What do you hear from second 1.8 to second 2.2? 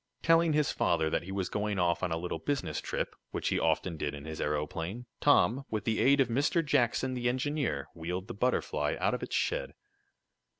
on a